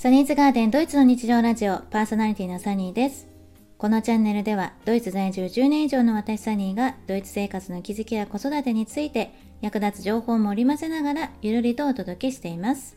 [0.00, 3.26] サニーズガーデンドイツの日常ラジオパーソナリティのサニーです。
[3.78, 12.96] このチャンネルではドイツ在住10年以上の私サニーがドイツ生活の気づきや子育てについて役立つ情報も織り交ぜながらゆるりとお届けしています。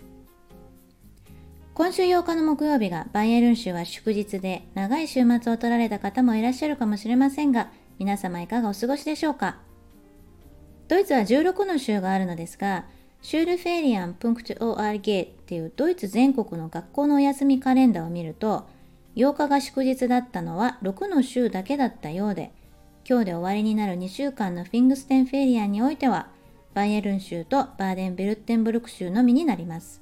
[1.74, 9.58] 今週8日の木曜日がバイエルン州は祝日で長い週末を取られた方もいらっしゃるかもしれませんが皆様いかがお過ごしでしょうか？
[10.88, 12.86] ドイツは16の州があるのですが
[13.22, 18.68] シュールフェリアン・プンクト ORG っていうドイツ全国の学校のお休みカレンダーを見ると
[19.16, 22.52] 8日が祝日だったのは6の州だけだったようで
[23.08, 26.30] 今日で終わりになる2週間のフィングステンフェリアンにおいては
[26.74, 30.02] バイエルン州とバーデン・ベルッテンブルク州のみになります。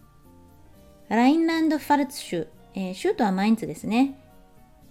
[1.08, 4.20] ラインランド・ファルツ州、えー、州都はマインツですね。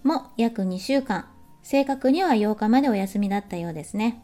[0.03, 1.29] も約2週間
[1.63, 4.21] 正確には8日までお休みだったようですね。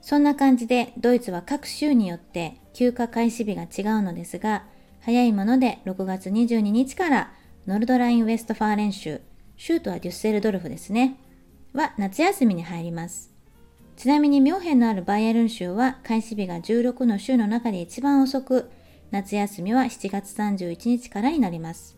[0.00, 4.64] そんな感じでドイツは各州によって休暇開始日が違うのですが、
[5.00, 7.32] 早いもので6月22日から
[7.66, 9.20] ノルドライン・ウェストファーレン州、
[9.56, 11.16] 州都はデュッセルドルフですね、
[11.72, 13.32] は夏休みに入ります。
[13.96, 18.70] ちなみにミュンヘンのあるバイエルン州は開始日が16の州の中で一番遅く、
[19.12, 21.96] 夏休みは7月31日からになります。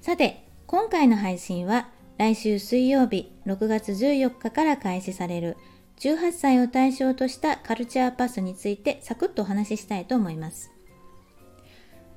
[0.00, 5.56] さて、今回の配信は来週水曜日6月14日から開始される
[6.00, 10.72] 18歳を対象としたカルチャーパスについてサクッとお話ししたいと思います。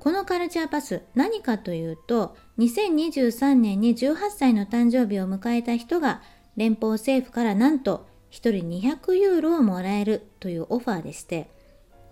[0.04, 6.20] このカルチャーパス何かというと2023年に18歳の誕生日を迎えた人が
[6.56, 11.48] 連邦政府からなんと1人200ユーロをもらえるというオファーでして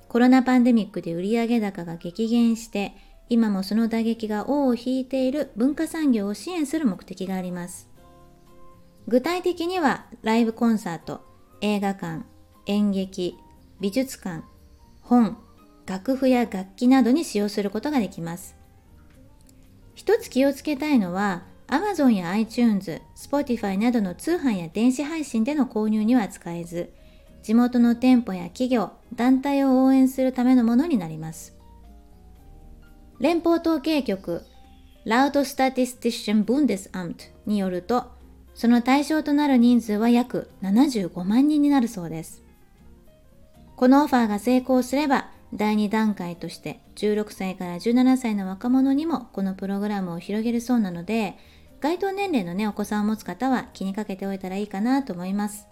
[0.09, 2.95] コロナパンデミックで売上高が激減して
[3.29, 7.91] 今もその打撃が尾を引いている文化産業を支援する目的があります
[9.07, 11.32] 具体的にはライブコンサート
[11.65, 12.25] 映画館、
[12.67, 13.39] 演劇、
[13.81, 14.43] 美術館、
[15.01, 15.39] 本、
[15.87, 18.57] 楽譜や楽器などに使用することができます。
[19.95, 26.93] 一つ気をつけたいのは、Amazon や iTunes、Spotify などの通販や電子配信での購入には使えず、
[27.45, 31.57] 地元の店舗や企業、団体を応援するためのものになります。
[33.21, 34.43] 連邦統計局
[35.07, 38.12] Laut Statistischen Bundesamt によると、
[38.55, 42.43] その対象となる人数は約75万人になるそうです。
[43.77, 51.37] このオファーが成功すれば、第2段階として16歳から17歳の若者にもこのプログラムを広げるそうなので、
[51.81, 55.67] 該当年齢のね、お子さんを持つ方は気にかけておいたらいいかなと思います。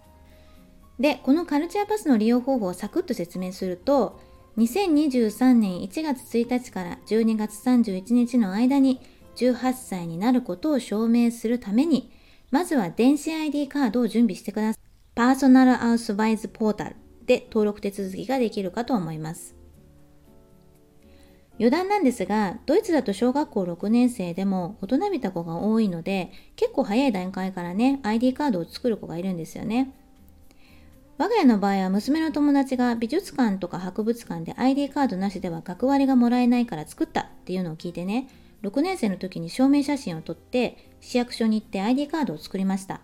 [0.99, 4.19] で、このカルチャーパスの利用方法をサクッと説明すると、
[4.57, 8.99] 2023年1月1日から12月31日の間に
[9.37, 12.11] 18歳になることを証明するために、
[12.51, 14.83] まずは電子 ID カードを準備してください。
[15.15, 19.55] パーソナルアウスバイズポータルで登録手続きができるかと思います。
[21.57, 29.93] 余談なんですが、ドイツだと小学校6年生でも大人びた子が多いので、結構早い段階からね、ID カードを作る子がいるんですよね。
[31.17, 38.27] 我が家の場合は娘の友達が美術館とか博物館で ID カードなしでは学割がもらえないから作ったっていうのを聞いてね、
[38.63, 43.01] 6年生の時に証明写真を撮って市役所に行って ID カードを作りました。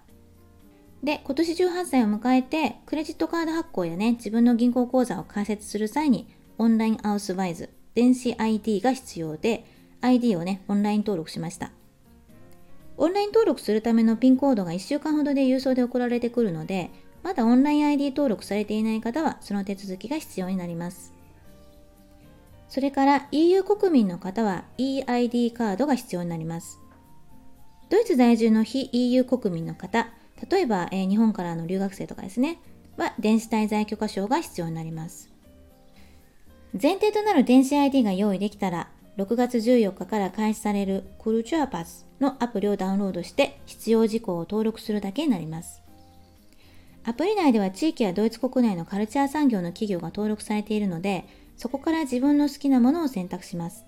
[1.04, 9.66] で、今年18歳を迎えてクレジットカード発行やね、自分の銀行口座を開設する際にオンラインアウスバイズ、電子 ID が必要で
[10.02, 11.72] ID をね、オンライン登録しました。
[12.98, 16.90] オンライン登録するためのピンコードが1週間ほどで郵送で送られてくるので、
[17.24, 21.17] まだオンライン ID 登録されていない方はその手続きが必要になります。
[22.70, 26.80] それから EU 国民の方は EID カードが必要になります。
[27.90, 30.10] ドイツ在住の非 EU 国民の方、
[30.50, 32.60] 例えば、えー、日本からの留学生とかですね、
[32.98, 35.30] は電子滞在許可証が必要になります。
[36.80, 45.82] 前提となる電子 ID が用意できたら、6月14日から開始されるクルチュアパスのアプリをダウンロードして必要事項を登録するだけになります。
[47.04, 51.26] アプリ内では地域やドイツ国内のカルチャー産業の企業が登録されているので、
[51.58, 53.86] そこから自分の好きなものを選択します。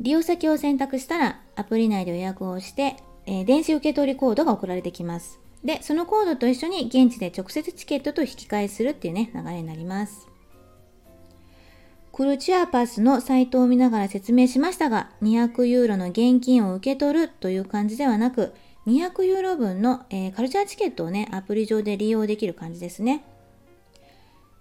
[0.00, 2.96] 利用先を選択したら、アプリ内で予約をして、
[3.26, 5.38] えー、電子受け取りコードが送られてきます。
[5.62, 10.26] で、そのコードと一緒に現地で直接チケットと引き換えするっていうね、流れになります。
[12.12, 18.54] クルチュアパスのサイトを見ながら説明しましたが、200ユーロの現金を受け取るという感じではなく、
[18.86, 23.24] 200ユーロ分の、えー、カルチャーチケットをね、アプリ上で利用できる感じですね。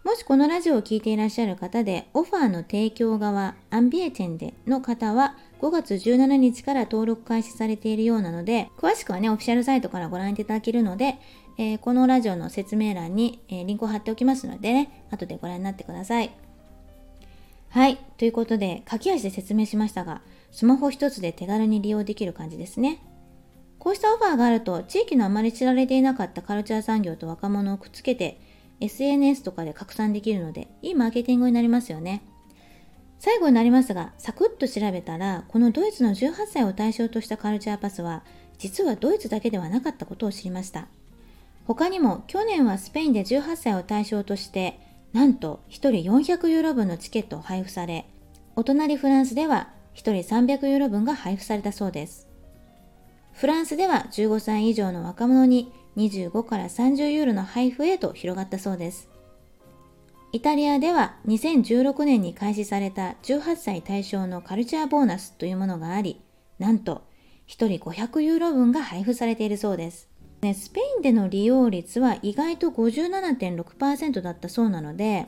[0.03, 11.17] もしこのラジオを聴いていらっしゃる方で、オファーの提供側、アンビエテンでの方は、5月17日から登録開始されているようなので、詳しくはね、オフィシャルサイトからご覧いただけるので、
[11.57, 16.31] えー、このラジオの説明欄に、えー、リンクを貼っておきますのでね、後でご覧になってください。
[17.67, 17.97] はい。
[18.17, 20.21] ということで、駆け足で説明しましたが、
[20.51, 23.03] スマホ一つで手軽に利用できる感じですね。
[23.77, 28.39] こうしたオファーがあると、地域のあまり知られていなかったカルチャー産業と若者をくっつけて、
[28.81, 32.23] SNS とかで拡散できるので、いいマーケティングになりますよね。
[33.19, 38.23] 最後になりますが、サクッと調べたら、このドイツの18歳を対象としたカルチャーパスは、
[38.57, 40.87] 実はドイツだけではなかったことを知りました。
[41.65, 44.79] 他にも、去年はスペインで18歳を対象として、
[45.11, 48.05] なんと1人400ユーロ分のチケットを配布され、
[48.55, 52.28] お隣フランスでは1人300ユーロ分が配布されたそうです。
[53.39, 59.07] フランスでは15歳以上の若者に25から30ユーロの配布へと広がったそうです。
[60.33, 66.19] イタリアでは2016年に開始された18歳対象のカルチャーボーナスというものがあり、
[66.57, 67.07] なんと
[67.47, 70.09] 1人500ユーロ分が配布されているそうです。
[70.41, 75.27] ね、スペインでの利用率は意外と57.6%だったそうなので、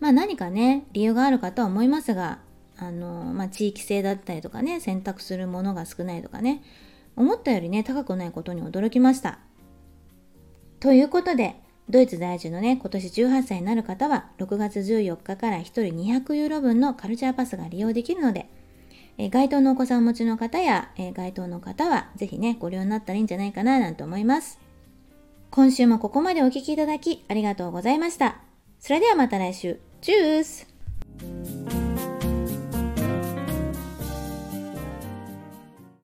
[0.00, 2.40] まあ何かね、理由があるかとは思いますが、
[2.76, 6.62] あの、まあ地域性だったりとかね、選択するものが少ないとかね、
[7.16, 9.38] 思ったよりね、高くないことに驚きました。
[10.80, 11.56] ということで、
[11.88, 18.48] ドイツ在住のね、今年18歳になる方は、6月14日から1人200ユーロ分のカルチャーパスが利用できるので、
[19.18, 24.58] え該当のお子さんをお持ちの方や、え該当の方は、ぜひね、ご利用になったらいいんじゃないかな、なんて思います。
[25.50, 28.38] 今週もここまでお聴きいただき、ありがとうございました。
[28.78, 29.80] それではまた来週。
[30.00, 30.71] チュース